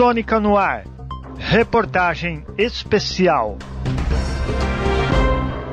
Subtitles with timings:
[0.00, 0.84] Sônica no ar.
[1.36, 3.58] Reportagem especial.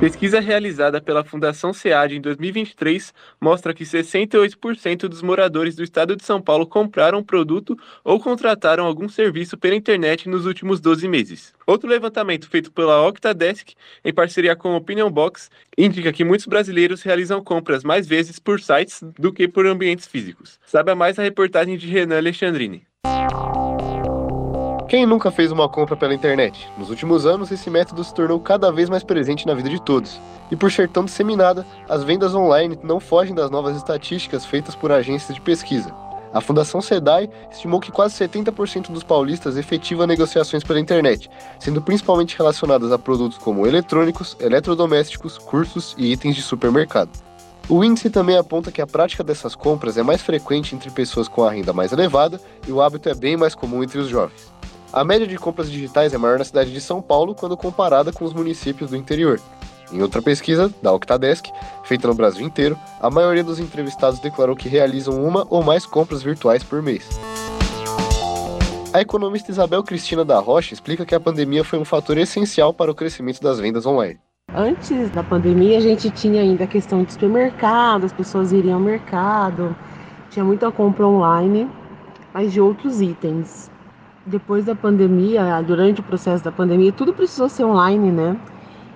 [0.00, 6.24] Pesquisa realizada pela Fundação SEAD em 2023 mostra que 68% dos moradores do estado de
[6.24, 11.54] São Paulo compraram produto ou contrataram algum serviço pela internet nos últimos 12 meses.
[11.64, 13.68] Outro levantamento feito pela Octadesk,
[14.04, 15.48] em parceria com Opinion Box,
[15.78, 20.58] indica que muitos brasileiros realizam compras mais vezes por sites do que por ambientes físicos.
[20.66, 22.82] Saiba mais a reportagem de Renan Alexandrini.
[24.88, 26.66] Quem nunca fez uma compra pela internet?
[26.78, 30.18] Nos últimos anos, esse método se tornou cada vez mais presente na vida de todos.
[30.50, 34.90] E por ser tão disseminada, as vendas online não fogem das novas estatísticas feitas por
[34.90, 35.94] agências de pesquisa.
[36.32, 41.30] A Fundação SEDAI estimou que quase 70% dos paulistas efetivam negociações pela internet,
[41.60, 47.10] sendo principalmente relacionadas a produtos como eletrônicos, eletrodomésticos, cursos e itens de supermercado.
[47.68, 51.44] O índice também aponta que a prática dessas compras é mais frequente entre pessoas com
[51.44, 54.56] a renda mais elevada e o hábito é bem mais comum entre os jovens.
[54.90, 58.24] A média de compras digitais é maior na cidade de São Paulo quando comparada com
[58.24, 59.38] os municípios do interior.
[59.92, 61.50] Em outra pesquisa, da Octadesk,
[61.84, 66.22] feita no Brasil inteiro, a maioria dos entrevistados declarou que realizam uma ou mais compras
[66.22, 67.06] virtuais por mês.
[68.92, 72.90] A economista Isabel Cristina da Rocha explica que a pandemia foi um fator essencial para
[72.90, 74.18] o crescimento das vendas online.
[74.54, 78.80] Antes da pandemia, a gente tinha ainda a questão de supermercado, as pessoas iriam ao
[78.80, 79.76] mercado,
[80.30, 81.70] tinha muita compra online,
[82.32, 83.70] mas de outros itens
[84.28, 88.36] depois da pandemia, durante o processo da pandemia, tudo precisou ser online, né?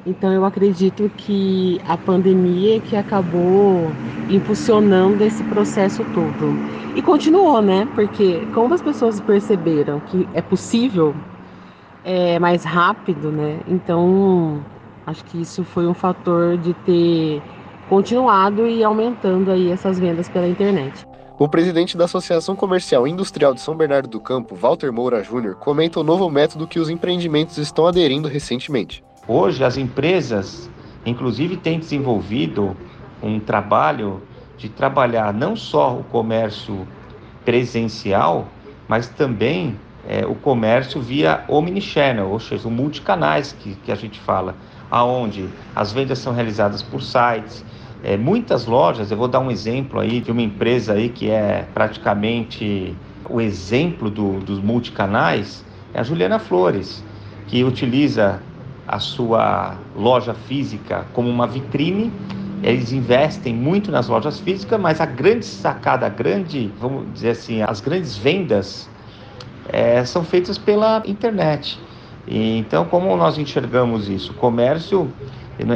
[0.05, 3.91] Então eu acredito que a pandemia que acabou
[4.28, 6.61] impulsionando esse processo todo.
[6.94, 7.86] E continuou, né?
[7.94, 11.14] Porque como as pessoas perceberam que é possível
[12.05, 13.61] é mais rápido, né?
[13.69, 14.61] Então
[15.06, 17.42] acho que isso foi um fator de ter
[17.89, 21.11] continuado e aumentando aí essas vendas pela internet.
[21.42, 25.56] O presidente da Associação Comercial e Industrial de São Bernardo do Campo, Walter Moura Júnior,
[25.56, 29.02] comenta o novo método que os empreendimentos estão aderindo recentemente.
[29.27, 30.70] Hoje, as empresas,
[31.05, 32.77] inclusive, têm desenvolvido
[33.20, 34.22] um trabalho
[34.56, 36.86] de trabalhar não só o comércio
[37.44, 38.46] presencial,
[38.86, 44.20] mas também é, o comércio via omnichannel, ou seja, o multicanais que, que a gente
[44.20, 44.55] fala,
[44.88, 47.64] aonde as vendas são realizadas por sites,
[48.05, 51.67] é, muitas lojas, eu vou dar um exemplo aí de uma empresa aí que é
[51.73, 52.95] praticamente
[53.30, 55.64] o exemplo do, dos multicanais,
[55.95, 57.02] é a Juliana Flores,
[57.46, 58.41] que utiliza
[58.89, 62.12] a sua loja física como uma vitrine.
[62.62, 67.62] Eles investem muito nas lojas físicas, mas a grande sacada, a grande, vamos dizer assim,
[67.62, 68.89] as grandes vendas
[69.68, 71.79] é, são feitas pela internet.
[72.27, 74.33] E, então, como nós enxergamos isso?
[74.33, 75.12] O comércio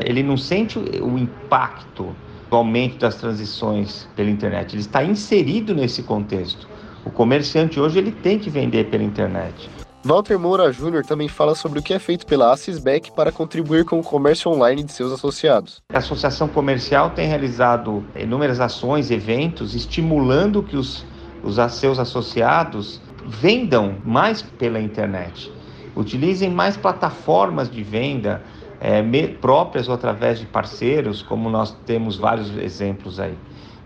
[0.05, 2.15] ele não sente o impacto
[2.51, 6.69] do aumento das transições pela internet, ele está inserido nesse contexto.
[7.05, 9.71] O comerciante hoje ele tem que vender pela internet.
[10.05, 13.99] Walter Moura Júnior também fala sobre o que é feito pela Acisbec para contribuir com
[13.99, 15.83] o comércio online de seus associados.
[15.93, 21.05] A Associação Comercial tem realizado inúmeras ações, eventos, estimulando que os,
[21.43, 25.53] os seus associados vendam mais pela internet,
[25.97, 28.43] utilizem mais plataformas de venda,
[28.81, 29.03] é,
[29.41, 33.37] próprias ou através de parceiros, como nós temos vários exemplos aí.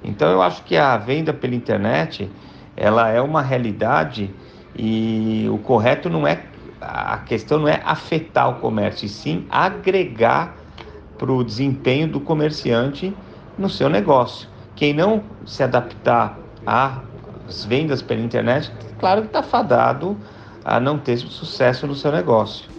[0.03, 2.31] Então eu acho que a venda pela internet
[2.77, 4.31] ela é uma realidade
[4.77, 6.45] e o correto não é
[6.81, 10.57] a questão não é afetar o comércio, e sim agregar
[11.19, 13.15] para o desempenho do comerciante
[13.59, 14.49] no seu negócio.
[14.75, 20.17] Quem não se adaptar às vendas pela internet, claro que está fadado
[20.65, 22.71] a não ter sucesso no seu negócio.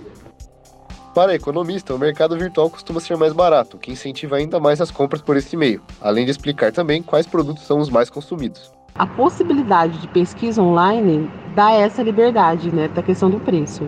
[1.13, 4.89] Para economista, o mercado virtual costuma ser mais barato, o que incentiva ainda mais as
[4.89, 8.71] compras por esse meio, além de explicar também quais produtos são os mais consumidos.
[8.95, 13.83] A possibilidade de pesquisa online dá essa liberdade, né, da questão do preço.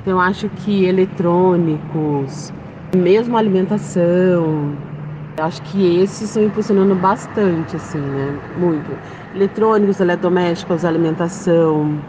[0.00, 2.50] Então, acho que eletrônicos,
[2.96, 4.74] mesmo alimentação,
[5.38, 8.90] acho que esses estão impulsionando bastante, assim, né, muito.
[9.34, 12.00] Eletrônicos, eletrodomésticos, alimentação.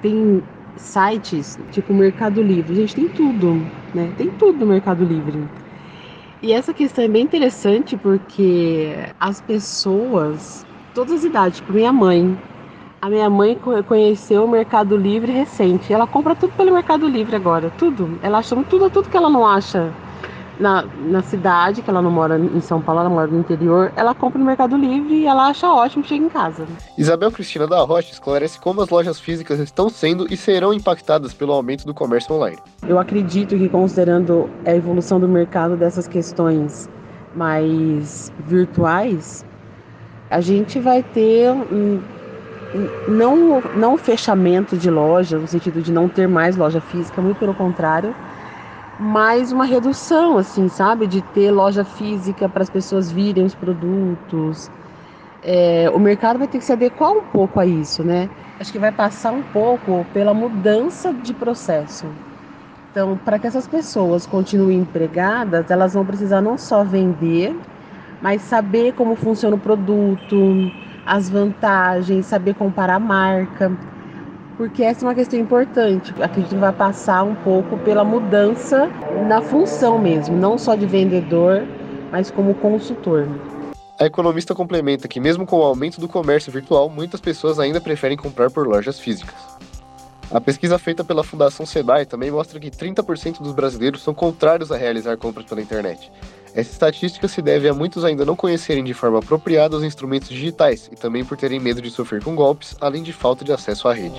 [0.00, 0.42] Tem
[0.76, 2.74] sites tipo Mercado Livre.
[2.74, 3.54] Gente, tem tudo,
[3.94, 4.12] né?
[4.16, 5.38] Tem tudo no Mercado Livre.
[6.42, 10.64] E essa questão é bem interessante porque as pessoas,
[10.94, 12.36] todas as idades, tipo minha mãe,
[13.02, 15.92] a minha mãe conheceu o Mercado Livre recente.
[15.92, 18.18] Ela compra tudo pelo Mercado Livre agora, tudo.
[18.22, 19.92] Ela acha tudo, tudo que ela não acha
[20.60, 24.14] na, na cidade, que ela não mora em São Paulo, ela mora no interior, ela
[24.14, 26.66] compra no Mercado Livre e ela acha ótimo, chega em casa.
[26.98, 31.52] Isabel Cristina da Rocha esclarece como as lojas físicas estão sendo e serão impactadas pelo
[31.52, 32.58] aumento do comércio online.
[32.86, 36.88] Eu acredito que, considerando a evolução do mercado dessas questões
[37.34, 39.44] mais virtuais,
[40.30, 42.00] a gente vai ter um,
[43.08, 47.54] não, não fechamento de loja, no sentido de não ter mais loja física, muito pelo
[47.54, 48.14] contrário,
[49.00, 51.06] mas uma redução, assim, sabe?
[51.06, 54.70] De ter loja física para as pessoas virem os produtos.
[55.42, 58.28] É, o mercado vai ter que se adequar um pouco a isso, né?
[58.58, 62.06] Acho que vai passar um pouco pela mudança de processo.
[62.90, 67.56] Então, para que essas pessoas continuem empregadas, elas vão precisar não só vender,
[68.20, 70.70] mas saber como funciona o produto,
[71.06, 73.72] as vantagens, saber comparar a marca,
[74.60, 76.12] porque essa é uma questão importante.
[76.20, 78.88] Aqui a gente vai passar um pouco pela mudança
[79.26, 81.66] na função mesmo, não só de vendedor,
[82.12, 83.26] mas como consultor.
[83.98, 88.18] A economista complementa que, mesmo com o aumento do comércio virtual, muitas pessoas ainda preferem
[88.18, 89.34] comprar por lojas físicas.
[90.30, 94.76] A pesquisa feita pela Fundação SEBAI também mostra que 30% dos brasileiros são contrários a
[94.76, 96.12] realizar compras pela internet.
[96.52, 100.90] Essa estatística se deve a muitos ainda não conhecerem de forma apropriada os instrumentos digitais
[100.92, 103.94] e também por terem medo de sofrer com golpes, além de falta de acesso à
[103.94, 104.18] rede.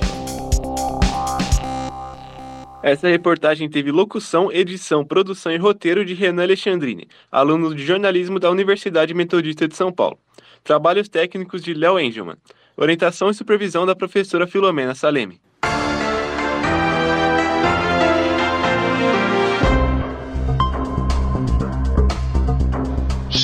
[2.82, 8.50] Essa reportagem teve locução, edição, produção e roteiro de Renan Alexandrini, aluno de jornalismo da
[8.50, 10.18] Universidade Metodista de São Paulo.
[10.64, 12.38] Trabalhos técnicos de Léo Engelman.
[12.76, 15.40] Orientação e supervisão da professora Filomena Saleme.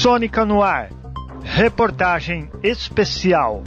[0.02, 0.90] Sônica no ar.
[1.44, 3.64] Reportagem especial.